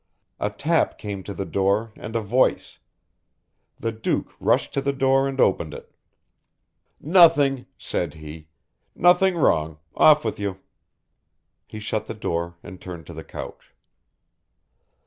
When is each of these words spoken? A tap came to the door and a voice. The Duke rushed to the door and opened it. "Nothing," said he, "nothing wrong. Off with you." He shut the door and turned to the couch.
A 0.39 0.49
tap 0.49 0.97
came 0.97 1.21
to 1.21 1.31
the 1.31 1.45
door 1.45 1.93
and 1.95 2.15
a 2.15 2.21
voice. 2.21 2.79
The 3.79 3.91
Duke 3.91 4.33
rushed 4.39 4.73
to 4.73 4.81
the 4.81 4.93
door 4.93 5.27
and 5.27 5.39
opened 5.39 5.75
it. 5.75 5.93
"Nothing," 6.99 7.67
said 7.77 8.15
he, 8.15 8.47
"nothing 8.95 9.35
wrong. 9.35 9.77
Off 9.93 10.25
with 10.25 10.39
you." 10.39 10.57
He 11.67 11.79
shut 11.79 12.07
the 12.07 12.15
door 12.15 12.55
and 12.63 12.81
turned 12.81 13.05
to 13.05 13.13
the 13.13 13.23
couch. 13.23 13.75